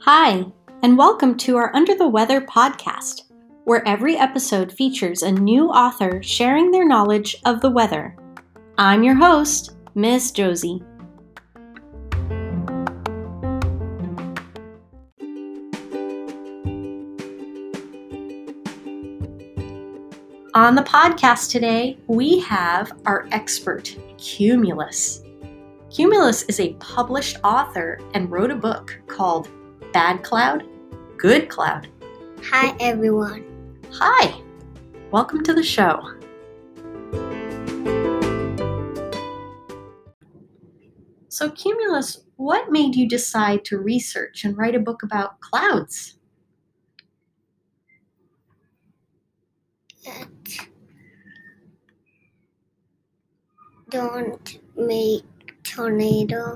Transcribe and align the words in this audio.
Hi, 0.00 0.44
and 0.82 0.98
welcome 0.98 1.34
to 1.38 1.56
our 1.56 1.74
Under 1.74 1.94
the 1.94 2.06
Weather 2.06 2.42
podcast, 2.42 3.22
where 3.64 3.88
every 3.88 4.18
episode 4.18 4.70
features 4.70 5.22
a 5.22 5.32
new 5.32 5.68
author 5.68 6.22
sharing 6.22 6.70
their 6.70 6.86
knowledge 6.86 7.36
of 7.46 7.62
the 7.62 7.70
weather. 7.70 8.14
I'm 8.76 9.02
your 9.02 9.14
host, 9.14 9.76
Miss 9.94 10.30
Josie. 10.30 10.82
On 20.54 20.74
the 20.74 20.82
podcast 20.82 21.50
today, 21.50 21.96
we 22.08 22.40
have 22.40 22.92
our 23.06 23.26
expert, 23.32 23.96
Cumulus. 24.18 25.22
Cumulus 25.90 26.42
is 26.44 26.58
a 26.58 26.74
published 26.74 27.38
author 27.44 28.00
and 28.14 28.30
wrote 28.30 28.50
a 28.50 28.56
book 28.56 29.00
called 29.06 29.48
Bad 29.92 30.24
Cloud, 30.24 30.64
Good 31.16 31.48
Cloud. 31.48 31.88
Hi, 32.50 32.76
everyone. 32.80 33.44
Hi, 33.92 34.42
welcome 35.12 35.44
to 35.44 35.54
the 35.54 35.62
show. 35.62 36.02
So, 41.28 41.50
Cumulus, 41.50 42.24
what 42.34 42.72
made 42.72 42.96
you 42.96 43.08
decide 43.08 43.64
to 43.66 43.78
research 43.78 44.44
and 44.44 44.58
write 44.58 44.74
a 44.74 44.80
book 44.80 45.04
about 45.04 45.38
clouds? 45.40 46.17
Don't 53.90 54.58
make 54.76 55.24
tornado 55.62 56.54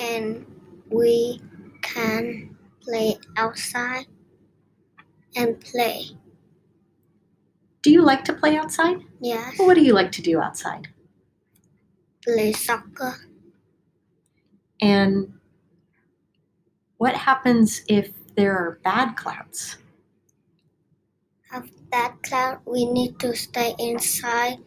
and 0.00 0.44
we 0.90 1.40
can 1.82 2.56
play 2.82 3.16
outside 3.36 4.06
and 5.36 5.60
play. 5.60 6.06
Do 7.82 7.90
you 7.90 8.02
like 8.02 8.24
to 8.24 8.32
play 8.32 8.56
outside? 8.56 8.98
Yes, 9.20 9.58
What 9.58 9.74
do 9.74 9.82
you 9.82 9.92
like 9.94 10.12
to 10.12 10.22
do 10.22 10.40
outside? 10.40 10.88
play 12.22 12.52
soccer. 12.52 13.14
And 14.82 15.32
what 16.98 17.14
happens 17.14 17.80
if 17.88 18.12
there 18.36 18.52
are 18.56 18.78
bad 18.84 19.16
clouds? 19.16 19.78
Have 21.50 21.68
that 21.90 22.22
cloud, 22.22 22.60
we 22.64 22.86
need 22.86 23.18
to 23.18 23.34
stay 23.34 23.74
inside 23.78 24.58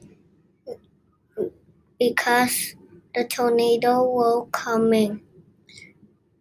because 1.97 2.75
the 3.15 3.25
tornado 3.25 4.03
will 4.03 4.47
coming. 4.51 5.21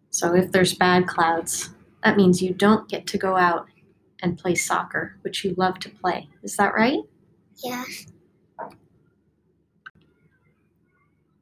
So, 0.09 0.35
if 0.35 0.51
there's 0.51 0.73
bad 0.73 1.07
clouds, 1.07 1.69
that 2.03 2.17
means 2.17 2.41
you 2.41 2.53
don't 2.53 2.89
get 2.89 3.07
to 3.07 3.17
go 3.17 3.37
out 3.37 3.67
and 4.21 4.37
play 4.37 4.55
soccer, 4.55 5.17
which 5.21 5.45
you 5.45 5.55
love 5.57 5.79
to 5.79 5.89
play. 5.89 6.27
Is 6.43 6.57
that 6.57 6.73
right? 6.73 6.99
Yes, 7.63 8.07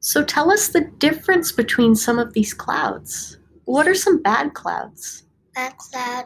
So, 0.03 0.23
tell 0.23 0.51
us 0.51 0.69
the 0.69 0.81
difference 0.81 1.51
between 1.51 1.95
some 1.95 2.17
of 2.17 2.33
these 2.33 2.55
clouds. 2.55 3.37
What 3.65 3.87
are 3.87 3.95
some 3.95 4.21
bad 4.21 4.53
clouds? 4.53 5.23
that 5.55 5.77
cloud 5.77 6.25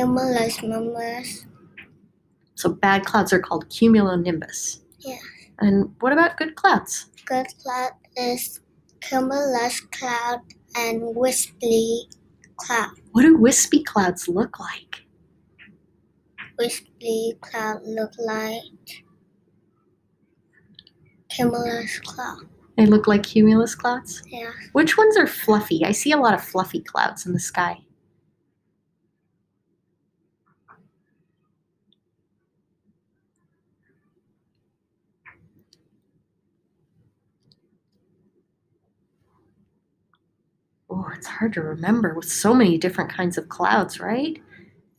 cumulus 0.00 0.62
numbers. 0.62 1.46
So, 2.54 2.70
bad 2.70 3.04
clouds 3.04 3.32
are 3.32 3.38
called 3.38 3.68
cumulonimbus. 3.68 4.80
Yeah. 4.98 5.18
And 5.58 5.94
what 6.00 6.12
about 6.12 6.36
good 6.36 6.56
clouds? 6.56 7.06
Good 7.26 7.46
cloud 7.62 7.92
is 8.16 8.60
cumulus 9.00 9.80
cloud 9.80 10.40
and 10.76 11.14
wispy 11.14 12.08
cloud. 12.56 12.90
What 13.12 13.22
do 13.22 13.36
wispy 13.36 13.82
clouds 13.82 14.28
look 14.28 14.58
like? 14.58 15.04
Wispy 16.58 17.34
cloud 17.40 17.80
look 17.84 18.12
like 18.18 19.04
cumulus 21.30 22.00
cloud. 22.00 22.40
They 22.76 22.86
look 22.86 23.06
like 23.06 23.22
cumulus 23.22 23.74
clouds? 23.74 24.22
Yeah, 24.26 24.52
Which 24.72 24.96
ones 24.96 25.16
are 25.18 25.26
fluffy? 25.26 25.84
I 25.84 25.92
see 25.92 26.12
a 26.12 26.16
lot 26.16 26.32
of 26.32 26.42
fluffy 26.42 26.80
clouds 26.80 27.26
in 27.26 27.32
the 27.34 27.40
sky. 27.40 27.80
Oh, 40.92 41.06
it's 41.16 41.26
hard 41.26 41.52
to 41.52 41.62
remember 41.62 42.14
with 42.14 42.28
so 42.28 42.52
many 42.52 42.76
different 42.76 43.10
kinds 43.10 43.38
of 43.38 43.48
clouds, 43.48 44.00
right? 44.00 44.40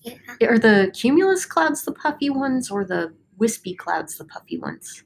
yeah. 0.02 0.16
Are 0.48 0.58
the 0.58 0.92
cumulus 0.94 1.46
clouds 1.46 1.84
the 1.84 1.92
puffy 1.92 2.30
ones 2.30 2.72
or 2.72 2.86
the 2.86 3.14
wispy 3.38 3.76
clouds 3.76 4.18
the 4.18 4.26
puffy 4.26 4.58
ones? 4.58 5.04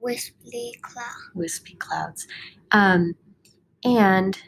Wispy 0.00 0.72
clouds. 0.82 1.30
wispy 1.34 1.74
clouds. 1.74 2.26
Um, 2.72 3.14
and 3.84 4.38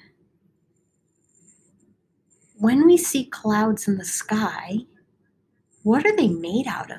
when 2.58 2.86
we 2.86 2.96
see 2.96 3.24
clouds 3.24 3.86
in 3.88 3.98
the 3.98 4.04
sky, 4.04 4.78
what 5.82 6.04
are 6.06 6.16
they 6.16 6.28
made 6.28 6.66
out 6.66 6.90
of? 6.90 6.98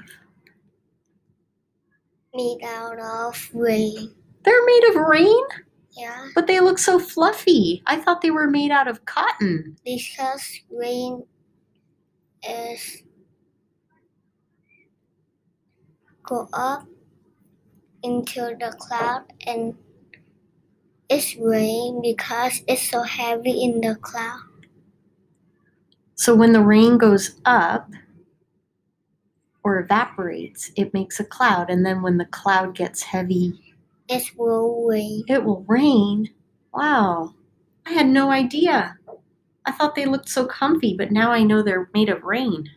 Made 2.34 2.64
out 2.64 3.00
of 3.00 3.50
rain. 3.53 4.14
They're 4.44 4.66
made 4.66 4.84
of 4.90 4.96
rain, 5.08 5.44
Yeah, 5.97 6.28
but 6.34 6.47
they 6.47 6.59
look 6.59 6.80
so 6.80 6.97
fluffy. 6.97 7.84
I 7.86 7.97
thought 7.97 8.22
they 8.22 8.31
were 8.31 8.47
made 8.47 8.72
out 8.72 8.88
of 8.88 9.06
cotton. 9.06 9.75
because 9.86 10.62
rain 10.72 11.24
is 12.47 13.03
go 16.24 16.47
up 16.53 16.88
into 18.03 18.56
the 18.59 18.74
cloud 18.80 19.25
and 19.46 19.75
it's 21.09 21.36
rain 21.36 22.02
because 22.02 22.64
it's 22.68 22.90
so 22.90 23.03
heavy 23.03 23.64
in 23.64 23.81
the 23.81 23.96
cloud. 23.96 24.40
So 26.16 26.34
when 26.34 26.53
the 26.53 26.62
rain 26.62 26.97
goes 26.97 27.40
up 27.46 27.90
or 29.64 29.80
evaporates, 29.80 30.72
it 30.76 30.94
makes 30.94 31.20
a 31.20 31.24
cloud. 31.26 31.70
And 31.70 31.86
then 31.86 32.02
when 32.02 32.18
the 32.18 32.26
cloud 32.26 32.76
gets 32.76 33.04
heavy, 33.04 33.76
It 34.08 34.32
will 34.38 34.88
rain. 34.88 35.24
it 35.28 35.44
will 35.44 35.64
rain. 35.68 36.30
Wow. 36.74 37.36
I 37.86 37.92
had 37.94 38.08
no 38.08 38.32
idea. 38.32 38.98
I 39.66 39.72
thought 39.72 39.96
they 39.96 40.06
looked 40.06 40.30
so 40.30 40.46
comfy, 40.46 40.96
but 40.98 41.12
now 41.12 41.32
I 41.32 41.44
know 41.44 41.62
they're 41.62 41.90
made 41.94 42.10
of 42.10 42.24
rain. 42.24 42.70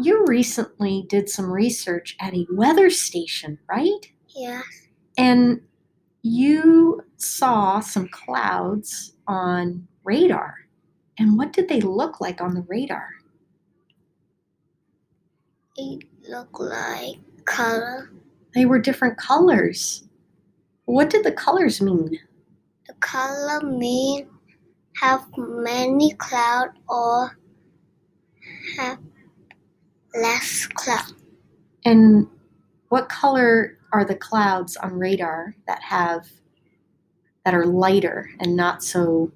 You 0.00 0.24
recently 0.28 1.04
did 1.08 1.28
some 1.28 1.50
research 1.50 2.16
at 2.20 2.34
a 2.34 2.46
weather 2.52 2.88
station, 2.90 3.58
right? 3.68 4.12
Yeah, 4.28 4.62
And 5.16 5.60
you 6.22 7.02
saw 7.16 7.80
some 7.80 8.08
clouds 8.08 9.14
on 9.26 9.88
radar. 10.04 10.54
And 11.18 11.36
what 11.36 11.52
did 11.52 11.68
they 11.68 11.80
look 11.80 12.20
like 12.20 12.40
on 12.40 12.54
the 12.54 12.64
radar? 12.68 13.08
It 15.78 16.04
look 16.28 16.58
like 16.58 17.16
color. 17.44 18.10
They 18.54 18.66
were 18.66 18.78
different 18.78 19.16
colors. 19.16 20.04
What 20.84 21.10
did 21.10 21.24
the 21.24 21.32
colors 21.32 21.80
mean? 21.80 22.18
The 22.86 22.94
color 22.94 23.60
mean 23.60 24.28
have 25.00 25.24
many 25.36 26.12
cloud 26.14 26.70
or 26.88 27.38
have 28.76 28.98
less 30.14 30.66
cloud. 30.66 31.12
And 31.84 32.26
what 32.88 33.08
color 33.08 33.78
are 33.92 34.04
the 34.04 34.16
clouds 34.16 34.76
on 34.76 34.98
radar 34.98 35.54
that 35.66 35.82
have 35.82 36.28
that 37.44 37.54
are 37.54 37.66
lighter 37.66 38.28
and 38.40 38.56
not 38.56 38.82
so 38.82 39.30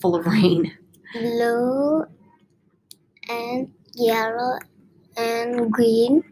full 0.00 0.16
of 0.16 0.26
rain? 0.26 0.72
Blue 1.12 2.04
and 3.28 3.70
yellow 3.94 4.58
and 5.16 5.70
green. 5.70 6.24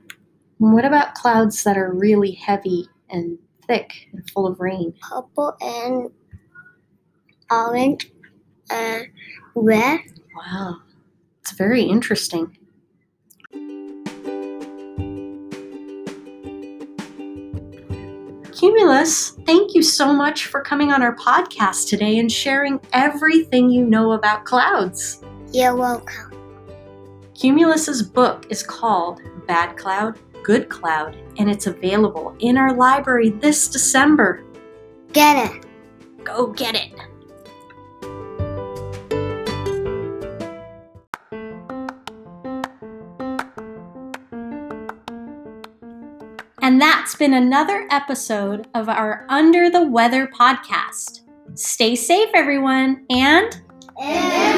What 0.59 0.85
about 0.85 1.15
clouds 1.15 1.65
that 1.65 1.77
are 1.77 1.93
really 1.93 2.33
heavy 2.33 2.89
and 3.11 3.39
thick 3.67 4.09
and 4.13 4.29
full 4.31 4.47
of 4.47 4.61
rain? 4.61 4.95
purple 5.01 5.57
and 5.61 6.11
orange 7.51 8.11
and 8.71 9.07
red. 9.55 10.01
Wow. 10.37 10.79
It's 11.41 11.53
very 11.53 11.83
interesting. 11.83 12.57
Cumulus, 18.53 19.31
thank 19.45 19.75
you 19.75 19.83
so 19.83 20.13
much 20.13 20.47
for 20.47 20.61
coming 20.61 20.93
on 20.93 21.03
our 21.03 21.17
podcast 21.17 21.89
today 21.89 22.19
and 22.19 22.31
sharing 22.31 22.79
everything 22.93 23.71
you 23.71 23.85
know 23.85 24.13
about 24.13 24.45
clouds. 24.45 25.21
You're 25.53 25.75
welcome. 25.75 26.32
Cumulus's 27.43 28.05
book 28.05 28.47
is 28.51 28.63
called 28.63 29.21
Bad 29.49 29.77
Cloud, 29.77 30.17
Good 30.45 30.69
Cloud, 30.69 31.17
and 31.39 31.51
it's 31.51 31.67
available 31.67 32.37
in 32.39 32.57
our 32.57 32.73
library 32.73 33.31
this 33.31 33.67
December. 33.67 34.45
Get 35.13 35.51
it. 35.51 35.67
Go 36.23 36.53
get 36.53 36.77
it. 36.77 36.93
And 46.63 46.81
that's 46.81 47.17
been 47.17 47.35
another 47.35 47.89
episode 47.91 48.69
of 48.77 48.89
our 48.89 49.27
Under 49.29 49.69
the 49.69 49.85
Weather 49.85 50.29
podcast. 50.29 51.23
Stay 51.55 51.97
safe, 51.97 52.31
everyone, 52.35 53.05
and. 53.11 53.61
And 54.01 54.52